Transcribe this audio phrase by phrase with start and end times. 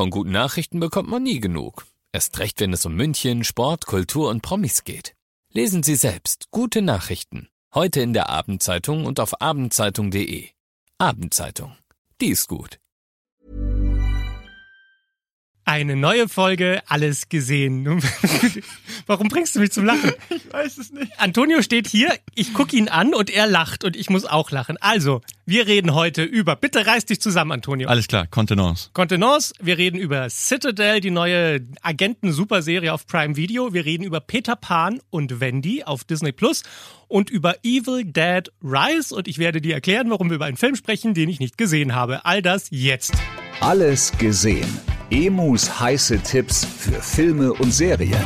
[0.00, 1.84] Von guten Nachrichten bekommt man nie genug.
[2.10, 5.14] Erst recht, wenn es um München, Sport, Kultur und Promis geht.
[5.52, 7.50] Lesen Sie selbst gute Nachrichten.
[7.74, 10.48] Heute in der Abendzeitung und auf abendzeitung.de.
[10.96, 11.76] Abendzeitung.
[12.18, 12.79] Die ist gut.
[15.70, 17.86] Eine neue Folge, alles gesehen.
[19.06, 20.10] Warum bringst du mich zum Lachen?
[20.30, 21.12] Ich weiß es nicht.
[21.16, 24.78] Antonio steht hier, ich gucke ihn an und er lacht und ich muss auch lachen.
[24.80, 27.88] Also, wir reden heute über, bitte reiß dich zusammen, Antonio.
[27.88, 28.90] Alles klar, Contenance.
[28.94, 33.72] Contenance, wir reden über Citadel, die neue Agenten-Superserie auf Prime Video.
[33.72, 36.64] Wir reden über Peter Pan und Wendy auf Disney Plus
[37.06, 39.14] und über Evil Dead Rise.
[39.14, 41.94] Und ich werde dir erklären, warum wir über einen Film sprechen, den ich nicht gesehen
[41.94, 42.24] habe.
[42.24, 43.12] All das jetzt.
[43.60, 44.66] Alles gesehen.
[45.10, 48.24] Emus heiße Tipps für Filme und Serien.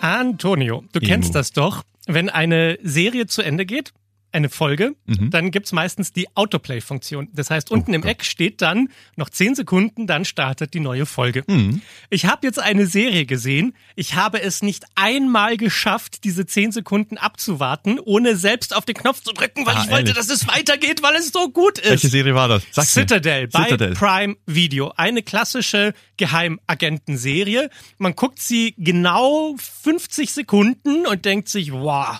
[0.00, 1.08] Antonio, du Emu.
[1.08, 1.82] kennst das doch.
[2.08, 3.92] Wenn eine Serie zu Ende geht,
[4.36, 5.30] eine Folge, Mhm.
[5.30, 7.28] dann gibt's meistens die Autoplay-Funktion.
[7.32, 11.06] Das heißt, unten Oh im Eck steht dann noch 10 Sekunden, dann startet die neue
[11.06, 11.42] Folge.
[11.46, 11.80] Mhm.
[12.10, 13.74] Ich habe jetzt eine Serie gesehen.
[13.94, 19.22] Ich habe es nicht einmal geschafft, diese 10 Sekunden abzuwarten, ohne selbst auf den Knopf
[19.22, 20.14] zu drücken, weil Ah, ich wollte, ehrlich?
[20.26, 21.90] dass es weitergeht, weil es so gut ist.
[21.90, 22.62] Welche Serie war das?
[22.72, 23.02] Sag's mir.
[23.02, 23.94] Citadel bei Citadel.
[23.94, 24.92] Prime Video.
[24.96, 27.70] Eine klassische Geheimagentenserie.
[27.98, 32.18] Man guckt sie genau 50 Sekunden und denkt sich, wow,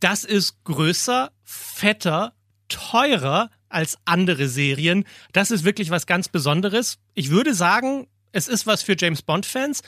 [0.00, 2.34] das ist größer, fetter,
[2.68, 5.04] teurer als andere Serien.
[5.32, 6.98] Das ist wirklich was ganz Besonderes.
[7.14, 9.82] Ich würde sagen, es ist was für James Bond-Fans.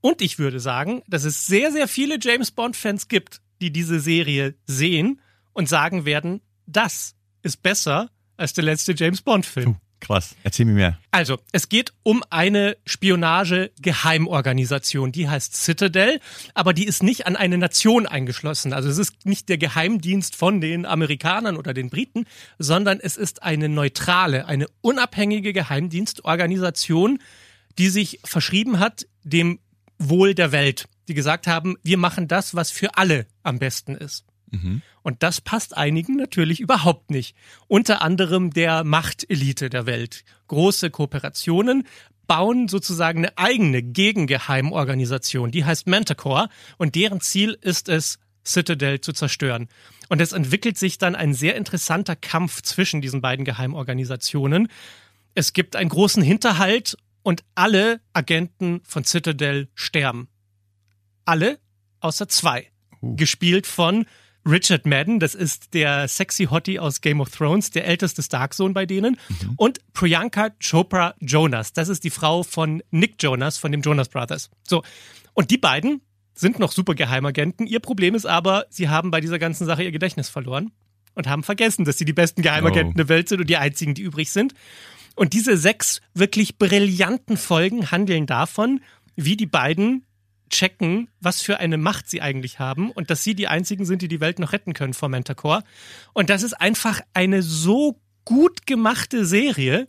[0.00, 4.54] Und ich würde sagen, dass es sehr, sehr viele James Bond-Fans gibt, die diese Serie
[4.66, 5.20] sehen
[5.52, 9.76] und sagen werden, das ist besser als der letzte James Bond-Film.
[10.00, 10.34] Krass.
[10.42, 10.98] Erzähl mir mehr.
[11.10, 16.20] Also, es geht um eine Spionage-Geheimorganisation, die heißt Citadel,
[16.54, 18.72] aber die ist nicht an eine Nation eingeschlossen.
[18.72, 22.26] Also es ist nicht der Geheimdienst von den Amerikanern oder den Briten,
[22.58, 27.18] sondern es ist eine neutrale, eine unabhängige Geheimdienstorganisation,
[27.78, 29.58] die sich verschrieben hat dem
[29.98, 30.86] Wohl der Welt.
[31.08, 34.24] Die gesagt haben, wir machen das, was für alle am besten ist.
[35.02, 37.36] Und das passt einigen natürlich überhaupt nicht.
[37.68, 40.24] Unter anderem der Machtelite der Welt.
[40.48, 41.86] Große Kooperationen
[42.26, 45.50] bauen sozusagen eine eigene Gegengeheimorganisation.
[45.50, 49.68] Die heißt Manticore und deren Ziel ist es, Citadel zu zerstören.
[50.08, 54.68] Und es entwickelt sich dann ein sehr interessanter Kampf zwischen diesen beiden Geheimorganisationen.
[55.34, 60.28] Es gibt einen großen Hinterhalt und alle Agenten von Citadel sterben.
[61.24, 61.58] Alle
[62.00, 62.70] außer zwei.
[63.02, 64.06] Gespielt von
[64.46, 68.86] Richard Madden, das ist der sexy Hottie aus Game of Thrones, der älteste Stark-Sohn bei
[68.86, 69.18] denen.
[69.56, 74.50] Und Priyanka Chopra Jonas, das ist die Frau von Nick Jonas, von dem Jonas Brothers.
[74.62, 74.82] So.
[75.34, 76.00] Und die beiden
[76.34, 77.66] sind noch super Geheimagenten.
[77.66, 80.70] Ihr Problem ist aber, sie haben bei dieser ganzen Sache ihr Gedächtnis verloren
[81.14, 82.98] und haben vergessen, dass sie die besten Geheimagenten Oh.
[82.98, 84.54] der Welt sind und die einzigen, die übrig sind.
[85.16, 88.80] Und diese sechs wirklich brillanten Folgen handeln davon,
[89.16, 90.05] wie die beiden
[90.50, 94.08] checken, was für eine Macht sie eigentlich haben und dass sie die einzigen sind, die
[94.08, 95.62] die Welt noch retten können vor Manticore.
[96.12, 99.88] Und das ist einfach eine so gut gemachte Serie,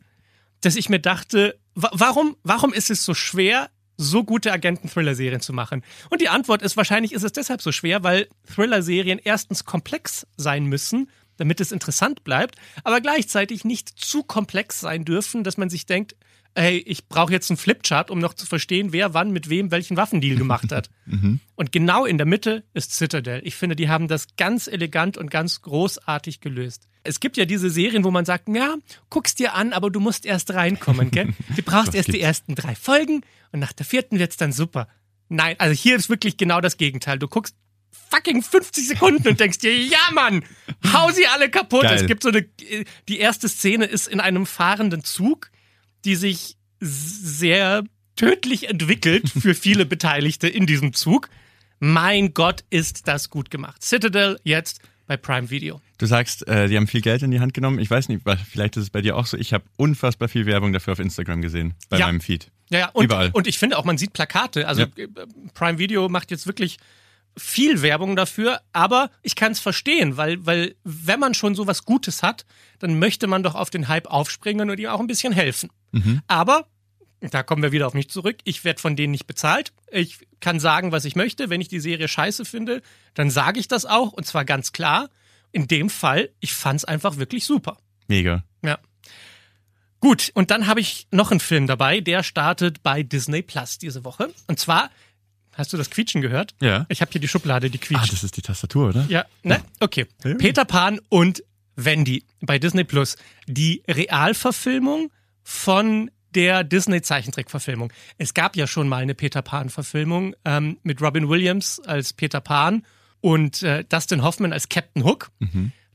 [0.62, 5.54] dass ich mir dachte, wa warum, warum ist es so schwer, so gute Agenten-Thriller-Serien zu
[5.54, 5.84] machen?
[6.10, 10.66] Und die Antwort ist, wahrscheinlich ist es deshalb so schwer, weil Thriller-Serien erstens komplex sein
[10.66, 15.86] müssen, damit es interessant bleibt, aber gleichzeitig nicht zu komplex sein dürfen, dass man sich
[15.86, 16.16] denkt,
[16.58, 19.96] hey, ich brauche jetzt einen Flipchart, um noch zu verstehen, wer wann mit wem welchen
[19.96, 20.90] Waffendeal gemacht hat.
[21.56, 23.42] Und genau in der Mitte ist Citadel.
[23.44, 26.88] Ich finde, die haben das ganz elegant und ganz großartig gelöst.
[27.04, 28.76] Es gibt ja diese Serien, wo man sagt, ja,
[29.10, 31.34] guck's dir an, aber du musst erst reinkommen, gell?
[31.56, 34.88] Du brauchst erst die ersten drei Folgen und nach der vierten wird's dann super.
[35.30, 37.18] Nein, also hier ist wirklich genau das Gegenteil.
[37.18, 37.56] Du guckst
[38.10, 40.44] fucking 50 Sekunden und denkst dir, ja Mann,
[40.94, 41.84] hau sie alle kaputt.
[41.84, 41.96] Geil.
[41.96, 42.46] Es gibt so eine,
[43.08, 45.52] die erste Szene ist in einem fahrenden Zug,
[46.06, 47.84] die sich sehr
[48.16, 51.30] tödlich entwickelt für viele Beteiligte in diesem Zug.
[51.80, 53.84] Mein Gott, ist das gut gemacht.
[53.84, 55.80] Citadel jetzt bei Prime Video.
[56.00, 57.80] Du sagst, äh, die haben viel Geld in die Hand genommen.
[57.80, 59.38] Ich weiß nicht, vielleicht ist es bei dir auch so.
[59.38, 62.08] Ich habe unfassbar viel Werbung dafür auf Instagram gesehen, bei Ja.
[62.08, 62.52] meinem Feed.
[62.70, 63.30] Ja, ja, und, Überall.
[63.32, 64.68] und ich finde auch, man sieht Plakate.
[64.68, 64.88] Also Ja.
[64.98, 65.08] äh,
[65.54, 66.78] Prime Video macht jetzt wirklich
[67.38, 72.24] viel Werbung dafür, aber ich kann es verstehen, weil, weil wenn man schon sowas Gutes
[72.24, 72.46] hat,
[72.80, 75.70] dann möchte man doch auf den Hype aufspringen und ihm auch ein bisschen helfen.
[76.28, 76.68] Aber,
[77.22, 79.74] da kommen wir wieder auf mich zurück, ich werde von denen nicht bezahlt.
[79.92, 81.50] Ich kann sagen, was ich möchte.
[81.50, 82.82] Wenn ich die Serie scheiße finde,
[83.14, 85.10] dann sage ich das auch und zwar ganz klar.
[85.52, 87.78] In dem Fall, ich fand es einfach wirklich super.
[88.08, 88.44] Mega.
[88.64, 88.78] Ja.
[90.00, 94.04] Gut, und dann habe ich noch einen Film dabei, der startet bei Disney Plus diese
[94.04, 94.32] Woche.
[94.48, 94.92] Und zwar
[95.58, 96.54] Hast du das Quietschen gehört?
[96.62, 96.86] Ja.
[96.90, 98.14] Ich habe hier die Schublade, die Ah, quietscht.
[98.14, 99.06] das ist die Tastatur, oder?
[99.10, 99.62] Ja, ne?
[99.80, 100.06] Okay.
[100.24, 100.36] Ja.
[100.36, 101.44] Peter Pan und
[101.76, 103.18] Wendy bei Disney Plus.
[103.48, 105.12] Die Realverfilmung
[105.44, 107.92] von der Disney-Zeichentrickverfilmung.
[108.18, 112.86] Es gab ja schon mal eine Peter Pan-Verfilmung ähm, mit Robin Williams als Peter Pan
[113.22, 115.32] und äh, Dustin Hoffman als Captain Hook.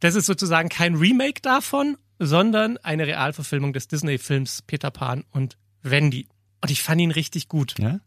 [0.01, 6.27] Das ist sozusagen kein Remake davon, sondern eine Realverfilmung des Disney-Films Peter Pan und Wendy.
[6.61, 7.75] Und ich fand ihn richtig gut.
[7.79, 8.01] Ja?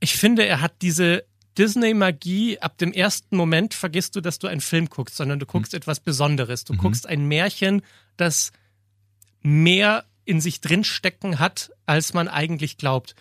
[0.00, 1.24] Ich finde, er hat diese
[1.58, 5.74] Disney-Magie, ab dem ersten Moment vergisst du, dass du einen Film guckst, sondern du guckst
[5.74, 6.64] etwas Besonderes.
[6.64, 7.82] Du guckst ein Märchen,
[8.16, 8.52] das
[9.42, 13.14] mehr in sich drinstecken hat, als man eigentlich glaubt.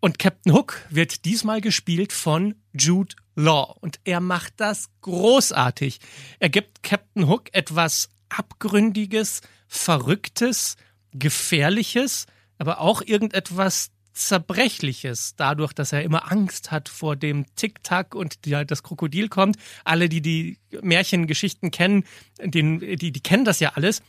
[0.00, 3.76] Und Captain Hook wird diesmal gespielt von Jude Law.
[3.80, 6.00] Und er macht das großartig.
[6.38, 10.76] Er gibt Captain Hook etwas Abgründiges, Verrücktes,
[11.12, 12.26] Gefährliches,
[12.58, 18.50] aber auch irgendetwas Zerbrechliches, dadurch, dass er immer Angst hat vor dem Tick-Tack und die,
[18.66, 19.56] das Krokodil kommt.
[19.84, 22.04] Alle, die die Märchengeschichten kennen,
[22.42, 24.02] den, die, die kennen das ja alles.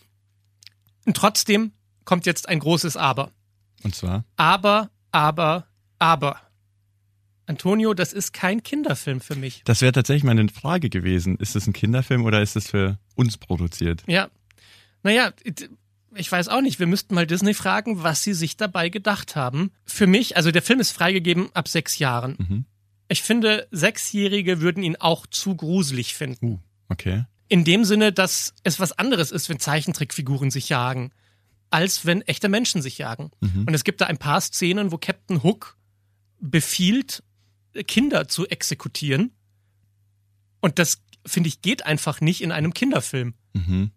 [1.06, 1.72] Und trotzdem
[2.06, 3.32] kommt jetzt ein großes Aber.
[3.84, 4.26] Und zwar?
[4.36, 5.68] Aber, aber,
[6.00, 6.42] aber.
[7.46, 9.64] Antonio, das ist kein Kinderfilm für mich.
[9.66, 11.38] Das wäre tatsächlich meine Frage gewesen.
[11.38, 14.04] Ist das ein Kinderfilm oder ist das für uns produziert?
[14.08, 14.30] Ja.
[15.04, 15.34] Naja,
[16.16, 16.80] ich weiß auch nicht.
[16.80, 19.72] Wir müssten mal Disney fragen, was sie sich dabei gedacht haben.
[19.86, 22.36] Für mich, also der Film ist freigegeben ab sechs Jahren.
[22.38, 22.66] Mhm.
[23.08, 26.54] Ich finde, Sechsjährige würden ihn auch zu gruselig finden.
[26.54, 26.60] Uh,
[26.90, 27.26] okay.
[27.50, 31.12] In dem Sinne, dass es was anderes ist, wenn Zeichentrickfiguren sich jagen,
[31.70, 33.32] als wenn echte Menschen sich jagen.
[33.42, 33.66] Mhm.
[33.68, 35.78] Und es gibt da ein paar Szenen, wo Captain Hook
[36.40, 37.24] befiehlt,
[37.88, 39.32] Kinder zu exekutieren.
[40.62, 43.34] Und das, finde ich, geht einfach nicht in einem Kinderfilm.
[43.54, 43.92] Mhm.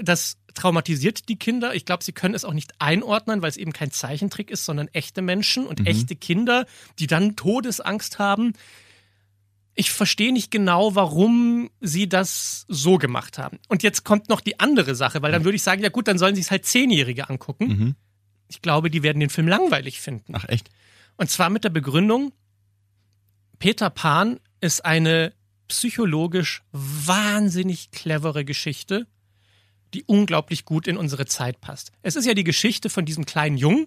[0.00, 1.74] Das traumatisiert die Kinder.
[1.74, 4.88] Ich glaube, sie können es auch nicht einordnen, weil es eben kein Zeichentrick ist, sondern
[4.88, 5.86] echte Menschen und Mhm.
[5.86, 6.66] echte Kinder,
[6.98, 8.52] die dann Todesangst haben.
[9.74, 13.58] Ich verstehe nicht genau, warum sie das so gemacht haben.
[13.68, 16.18] Und jetzt kommt noch die andere Sache, weil dann würde ich sagen, ja gut, dann
[16.18, 17.66] sollen sie es halt Zehnjährige angucken.
[17.66, 17.94] Mhm.
[18.48, 20.34] Ich glaube, die werden den Film langweilig finden.
[20.34, 20.70] Ach echt?
[21.16, 22.32] Und zwar mit der Begründung,
[23.58, 25.32] Peter Pan ist eine
[25.68, 29.06] psychologisch wahnsinnig clevere Geschichte,
[29.94, 31.92] die unglaublich gut in unsere Zeit passt.
[32.02, 33.86] Es ist ja die Geschichte von diesem kleinen Jungen,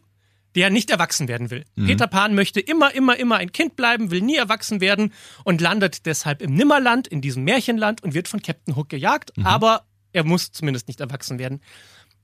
[0.55, 1.65] der nicht erwachsen werden will.
[1.75, 5.13] Peter Pan möchte immer, immer, immer ein Kind bleiben, will nie erwachsen werden
[5.44, 9.85] und landet deshalb im Nimmerland, in diesem Märchenland und wird von Captain Hook gejagt, aber
[10.11, 11.61] er muss zumindest nicht erwachsen werden.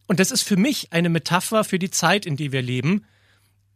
[0.08, 3.06] Und das ist für mich eine Metapher für die Zeit, in die wir leben,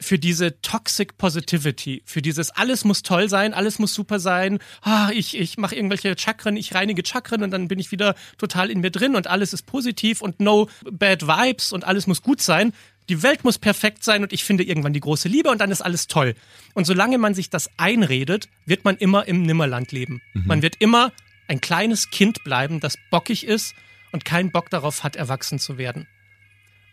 [0.04, 5.10] für diese Toxic Positivity, für dieses alles muss toll sein, alles muss super sein, ah,
[5.14, 8.82] ich, ich mache irgendwelche Chakren, ich reinige Chakren und dann bin ich wieder total in
[8.82, 12.74] mir drin und alles ist positiv und no bad vibes und alles muss gut sein.
[13.10, 15.82] Die Welt muss perfekt sein und ich finde irgendwann die große Liebe und dann ist
[15.82, 16.36] alles toll.
[16.74, 20.22] Und solange man sich das einredet, wird man immer im Nimmerland leben.
[20.34, 21.12] Man wird immer
[21.48, 23.76] ein kleines Kind bleiben, das bockig ist
[24.14, 26.08] und keinen Bock darauf hat, erwachsen zu werden.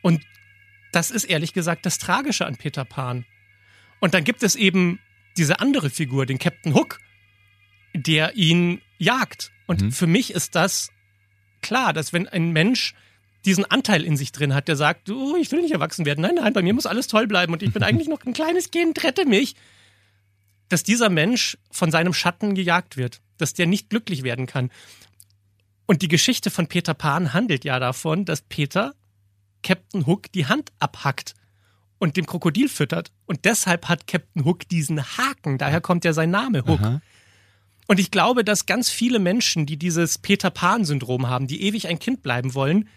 [0.03, 0.23] Und
[0.93, 3.25] das ist ehrlich gesagt das Tragische an Peter Pan.
[4.01, 4.99] Und dann gibt es eben
[5.37, 7.01] diese andere Figur, den Captain Hook,
[7.95, 9.51] der ihn jagt.
[9.67, 10.91] Und für mich ist das
[11.63, 12.95] klar, dass wenn ein Mensch
[13.45, 16.35] diesen Anteil in sich drin hat, der sagt, du, ich will nicht erwachsen werden, nein,
[16.35, 19.03] nein, bei mir muss alles toll bleiben und ich bin eigentlich noch ein kleines Kind,
[19.03, 19.55] rette mich,
[20.69, 24.71] dass dieser Mensch von seinem Schatten gejagt wird, dass der nicht glücklich werden kann.
[25.87, 28.95] Und die Geschichte von Peter Pan handelt ja davon, dass Peter
[29.63, 31.35] Captain Hook die Hand abhackt
[31.99, 33.13] und dem Krokodil füttert.
[33.27, 35.59] Und deshalb hat Captain Hook diesen Haken.
[35.59, 36.81] Daher kommt ja sein Name Hook.
[36.81, 37.01] Aha.
[37.87, 41.99] Und ich glaube, dass ganz viele Menschen, die dieses Peter Pan-Syndrom haben, die ewig ein
[41.99, 42.89] Kind bleiben wollen,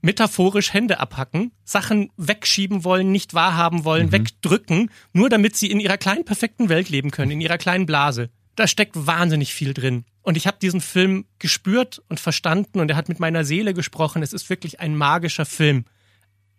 [0.00, 5.98] metaphorisch Hände abhacken, Sachen wegschieben wollen, nicht wahrhaben wollen, wegdrücken, nur damit sie in ihrer
[5.98, 8.30] kleinen perfekten Welt leben können, in ihrer kleinen Blase.
[8.56, 10.04] Da steckt wahnsinnig viel drin.
[10.28, 14.22] Und ich habe diesen Film gespürt und verstanden und er hat mit meiner Seele gesprochen.
[14.22, 15.86] Es ist wirklich ein magischer Film.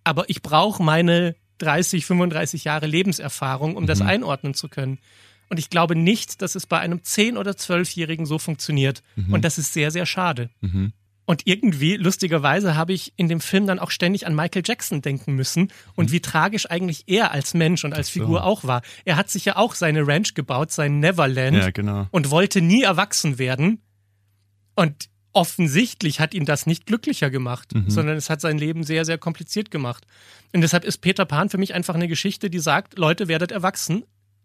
[0.04, 4.98] Aber ich brauche meine 30, 35 Jahre Lebenserfahrung, um das einordnen zu können.
[5.50, 9.04] Und ich glaube nicht, dass es bei einem 10- oder 12-Jährigen so funktioniert.
[9.36, 10.50] Und das ist sehr, sehr schade.
[10.62, 10.94] Mhm.
[11.30, 15.36] Und irgendwie, lustigerweise, habe ich in dem Film dann auch ständig an Michael Jackson denken
[15.36, 18.14] müssen und wie tragisch eigentlich er als Mensch und als so.
[18.14, 18.82] Figur auch war.
[19.06, 22.08] Er hat sich ja auch seine Ranch gebaut, sein Neverland, Ja, genau.
[22.10, 23.84] und wollte nie erwachsen werden.
[24.76, 27.92] Und offensichtlich hat ihn das nicht glücklicher gemacht, Mhm.
[27.92, 30.08] sondern es hat sein Leben sehr, sehr kompliziert gemacht.
[30.52, 34.04] Und deshalb ist Peter Pan für mich einfach eine Geschichte, die sagt, Leute, werdet erwachsen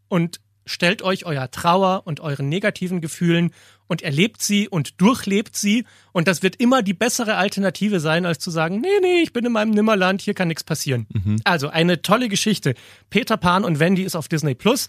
[0.09, 3.53] und stellt euch euer Trauer und euren negativen Gefühlen
[3.87, 5.85] und erlebt sie und durchlebt sie.
[6.13, 9.45] Und das wird immer die bessere Alternative sein, als zu sagen, nee, nee, ich bin
[9.45, 11.07] in meinem Nimmerland, hier kann nichts passieren.
[11.45, 12.75] Also eine tolle Geschichte.
[13.11, 14.87] Peter Pan und Wendy ist auf Disney Plus.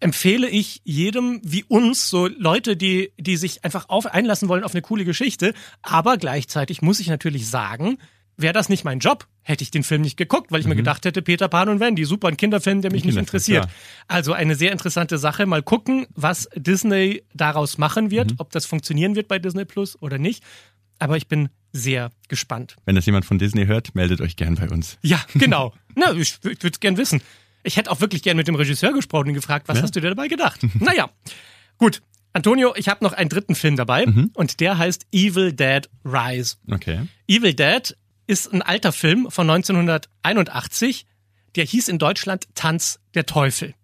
[0.00, 4.74] empfehle ich jedem wie uns, so Leute, die, die sich einfach auf, einlassen wollen auf
[4.74, 5.54] eine coole Geschichte.
[5.82, 7.98] Aber gleichzeitig muss ich natürlich sagen,
[8.36, 11.04] wäre das nicht mein Job, hätte ich den Film nicht geguckt, weil ich mir gedacht
[11.04, 13.62] hätte, Peter Pan und Wendy, super, ein Kinderfilm, der mich nicht Kinderfilm, interessiert.
[13.64, 13.74] klar.
[14.08, 15.46] Also eine sehr interessante Sache.
[15.46, 20.18] Mal gucken, was Disney daraus machen wird, ob das funktionieren wird bei Disney Plus oder
[20.18, 20.42] nicht.
[20.98, 22.76] Aber ich bin sehr gespannt.
[22.86, 24.98] Wenn das jemand von Disney hört, meldet euch gern bei uns.
[25.02, 25.74] Ja, genau.
[25.94, 27.20] Na, ich, ich würde es gern wissen.
[27.62, 29.82] Ich hätte auch wirklich gern mit dem Regisseur gesprochen und gefragt, was Ja.
[29.82, 30.60] hast du dir dabei gedacht?
[30.80, 31.10] naja,
[31.78, 32.00] gut.
[32.32, 36.56] Antonio, ich habe noch einen dritten Film dabei und der heißt Evil Dead Rise.
[36.70, 37.08] Okay.
[37.26, 41.06] Evil Dead ist ein alter Film von 1981,
[41.54, 43.74] der hieß in Deutschland Tanz der Teufel.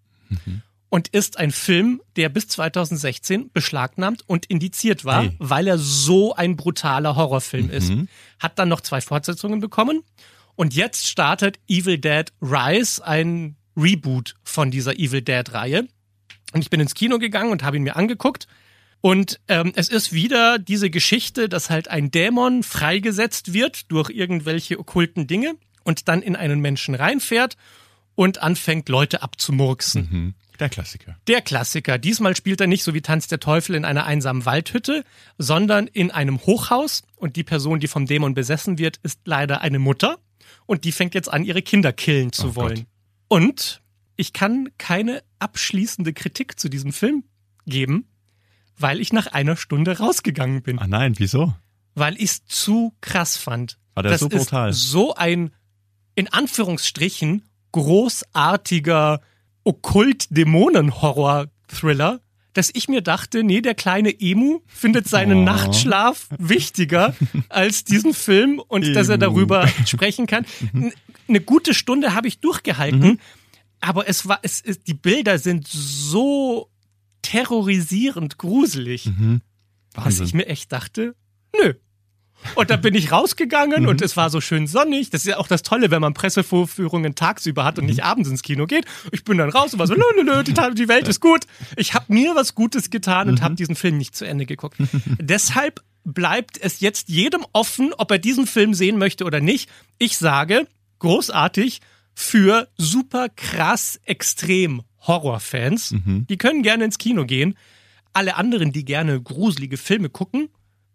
[0.89, 5.37] Und ist ein Film, der bis 2016 beschlagnahmt und indiziert war, Hey.
[5.39, 7.93] weil er so ein brutaler Horrorfilm ist.
[8.39, 10.03] Hat dann noch zwei Fortsetzungen bekommen.
[10.55, 15.89] Und jetzt startet Evil Dead Rise, ein Reboot von dieser Evil Dead-Reihe.
[16.53, 18.47] Und ich bin ins Kino gegangen und habe ihn mir angeguckt.
[19.03, 24.79] Und ähm, es ist wieder diese Geschichte, dass halt ein Dämon freigesetzt wird durch irgendwelche
[24.79, 27.57] okkulten Dinge und dann in einen Menschen reinfährt
[28.15, 30.09] und anfängt, Leute abzumurksen.
[30.11, 30.35] Mhm.
[30.61, 31.17] Der Klassiker.
[31.27, 31.99] Der Klassiker.
[31.99, 35.05] Diesmal spielt er nicht so wie Tanz der Teufel in einer einsamen Waldhütte,
[35.37, 37.03] sondern in einem Hochhaus.
[37.17, 40.19] Und die Person, die vom Dämon besessen wird, ist leider eine Mutter.
[40.67, 42.77] Und die fängt jetzt an, ihre Kinder killen zu Oh wollen.
[42.77, 42.87] Gott.
[43.27, 43.83] Und
[44.15, 47.25] ich kann keine abschließende Kritik zu diesem Film
[47.67, 48.07] geben,
[48.83, 50.79] weil ich nach einer Stunde rausgegangen bin.
[50.79, 51.55] Ah nein, wieso?
[51.95, 53.79] Weil ich es zu krass fand.
[53.95, 54.71] War der das so brutal?
[54.71, 55.53] ist so ein,
[56.15, 59.21] in Anführungsstrichen, großartiger
[59.65, 62.21] Okkult-Dämonen-Horror-Thriller,
[62.55, 65.45] dass ich mir dachte, nee, der kleine Emu findet seinen Oh.
[65.45, 67.15] Nachtschlaf wichtiger
[67.49, 69.25] als diesen Film und dass er Emu.
[69.25, 70.45] darüber sprechen kann.
[70.75, 70.93] N-
[71.29, 73.19] Eine gute Stunde habe ich durchgehalten, Mhm.
[73.81, 76.69] aber es war, es ist, die Bilder sind so
[77.23, 79.05] terrorisierend gruselig,
[79.95, 80.27] dass Wahnsinn.
[80.27, 81.15] ich mir echt dachte,
[81.59, 81.75] nö.
[82.57, 83.89] Und dann bin ich rausgegangen Mhm.
[83.89, 85.11] und es war so schön sonnig.
[85.11, 87.91] Das ist ja auch das Tolle, wenn man Pressevorführungen tagsüber hat und Mhm.
[87.91, 88.85] nicht abends ins Kino geht.
[89.13, 91.47] Ich bin dann raus und war so, lö, lö, lö, die, Welt ist gut.
[91.77, 93.45] Ich habe mir was Gutes getan und Mhm.
[93.45, 94.77] habe diesen Film nicht zu Ende geguckt.
[95.21, 99.71] Deshalb bleibt es jetzt jedem offen, ob er diesen Film sehen möchte oder nicht.
[99.99, 100.67] Ich sage,
[100.99, 101.81] großartig
[102.13, 105.93] für super krass extrem Horrorfans.
[105.93, 106.27] Mhm.
[106.29, 107.57] Die können gerne ins Kino gehen.
[108.13, 110.49] Alle anderen, die gerne gruselige Filme gucken,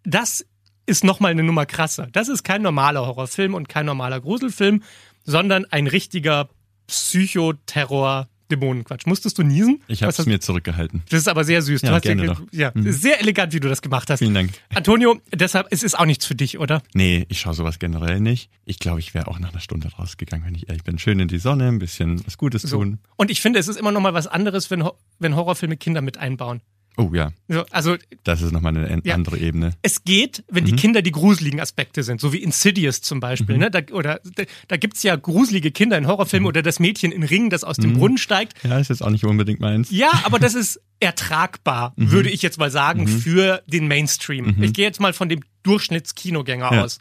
[0.03, 0.45] das
[0.85, 2.07] ist nochmal eine Nummer krasser.
[2.11, 4.83] Das ist kein normaler Horrorfilm und kein normaler Gruselfilm,
[5.23, 6.49] sondern ein richtiger
[6.87, 8.29] Psychoterror.
[8.51, 9.05] Dämonenquatsch.
[9.05, 9.81] Musstest du niesen?
[9.87, 11.03] Ich habe es mir zurückgehalten.
[11.09, 11.81] Das ist aber sehr süß.
[11.81, 12.39] Du Ja, hast gerne ja, doch.
[12.41, 12.47] Mhm.
[12.51, 14.19] ja sehr elegant, wie du das gemacht hast.
[14.19, 14.51] Vielen Dank.
[14.73, 16.81] Antonio, deshalb, es ist auch nichts für dich, oder?
[16.93, 18.49] Nee, ich schaue sowas generell nicht.
[18.65, 20.97] Ich glaube, ich wäre auch nach einer Stunde rausgegangen, wenn ich ehrlich bin.
[20.99, 22.77] Schön in die Sonne, ein bisschen was Gutes So.
[22.77, 22.99] tun.
[23.15, 24.83] Und ich finde, es ist immer noch mal was anderes, wenn,
[25.19, 26.61] wenn Horrorfilme Kinder mit einbauen.
[26.99, 29.13] Oh ja, So, also das ist nochmal eine Ja.
[29.13, 29.73] andere Ebene.
[29.83, 33.57] es geht, wenn die Kinder die gruseligen Aspekte sind, so wie Insidious zum Beispiel.
[33.59, 33.69] Ne?
[33.69, 37.51] Da, oder da, da gibt's ja gruselige Kinder in Horrorfilmen oder das Mädchen in Ringen,
[37.51, 38.53] das aus dem Brunnen steigt.
[38.63, 39.91] Ja, ist jetzt auch nicht unbedingt meins.
[39.91, 44.55] Ja, aber das ist ertragbar, würde ich jetzt mal sagen, für den Mainstream.
[44.63, 46.83] Ich gehe jetzt mal von dem Durchschnittskinogänger Ja.
[46.83, 46.99] aus.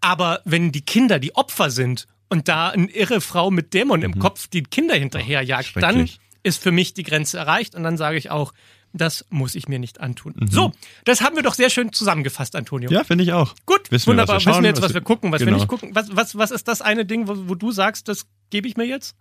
[0.00, 4.18] Aber wenn die Kinder die Opfer sind und da eine irre Frau mit Dämon im
[4.18, 6.08] Kopf die Kinder hinterherjagt, dann
[6.42, 8.52] ist für mich die Grenze erreicht und dann sage ich auch,
[8.94, 10.34] das muss ich mir nicht antun.
[10.48, 10.72] So,
[11.04, 12.90] das haben wir doch sehr schön zusammengefasst, Antonio.
[12.90, 13.54] Ja, finde ich auch.
[13.66, 14.36] Gut, Wissen wir, wunderbar.
[14.36, 15.58] was wir Wissen schauen, wir jetzt, was was wir- wir gucken, was wir Genau.
[15.58, 15.90] nicht gucken.
[15.94, 18.84] Was, was, was ist das eine Ding, wo, wo du sagst, das gebe ich mir
[18.86, 19.14] jetzt?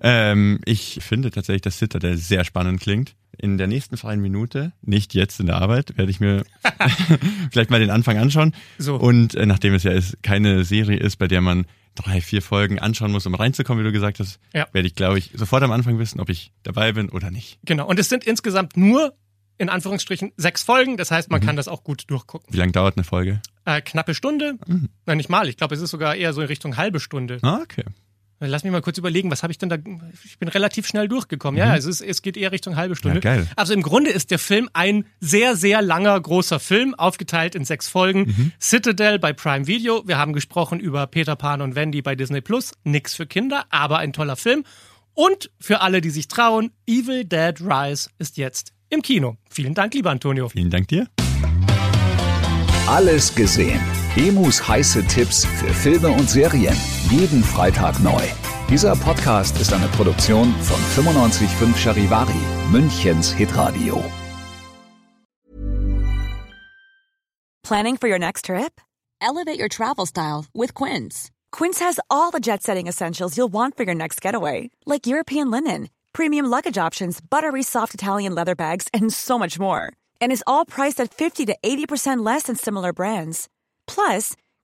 [0.00, 3.14] Ähm, ich finde tatsächlich, dass Citadel sehr spannend klingt.
[3.38, 6.44] In der nächsten freien Minute, nicht jetzt in der Arbeit, werde ich mir
[7.50, 8.54] vielleicht mal den Anfang anschauen.
[8.78, 8.96] So.
[8.96, 12.78] Und äh, nachdem es ja ist, keine Serie ist, bei der man drei, vier Folgen
[12.78, 14.66] anschauen muss, um reinzukommen, wie du gesagt hast, Ja.
[14.72, 17.58] werde ich, glaube ich, sofort am Anfang wissen, ob ich dabei bin oder nicht.
[17.64, 17.86] Genau.
[17.88, 19.14] Und es sind insgesamt nur,
[19.58, 20.96] in Anführungsstrichen, sechs Folgen.
[20.96, 21.34] Das heißt, Mhm.
[21.34, 22.52] man kann das auch gut durchgucken.
[22.52, 23.40] Wie lange dauert eine Folge?
[23.66, 24.54] Äh, knappe Stunde?
[24.66, 24.88] Mhm.
[25.04, 25.48] Nein, nicht mal.
[25.48, 27.38] Ich glaube, es ist sogar eher so in Richtung halbe Stunde.
[27.42, 27.84] Ah, okay.
[28.42, 29.76] Lass mich mal kurz überlegen, was habe ich denn da?
[30.24, 31.58] Ich bin relativ schnell durchgekommen.
[31.58, 33.18] Ja, es, ist, es geht eher Richtung halbe Stunde.
[33.18, 33.24] Mhm.
[33.24, 33.46] Ja, geil.
[33.54, 37.88] Also im Grunde ist der Film ein sehr, sehr langer, großer Film, aufgeteilt in sechs
[37.88, 38.20] Folgen.
[38.20, 38.52] Mhm.
[38.58, 40.02] Citadel bei Prime Video.
[40.06, 42.72] Wir haben gesprochen über Peter Pan und Wendy bei Disney Plus.
[42.82, 44.64] Nix für Kinder, aber ein toller Film.
[45.12, 49.36] Und für alle, die sich trauen, Evil Dead Rise ist jetzt im Kino.
[49.50, 50.48] Vielen Dank, lieber Antonio.
[50.48, 51.08] Vielen Dank dir.
[52.86, 53.80] Alles gesehen.
[54.16, 56.74] Emus heiße Tipps für Filme und Serien.
[57.10, 58.22] Jeden Freitag neu.
[58.68, 62.40] Dieser Podcast ist eine Produktion von 955 Charivari,
[62.70, 64.00] Münchens Hitradio.
[67.64, 68.80] Planning for your next trip?
[69.20, 71.32] Elevate your travel style with Quince.
[71.50, 75.50] Quince has all the jet setting essentials you'll want for your next getaway, like European
[75.50, 79.92] linen, premium luggage options, buttery soft Italian leather bags, and so much more.
[80.20, 83.48] And is all priced at 50 to 80% less than similar brands.
[83.88, 84.36] Plus,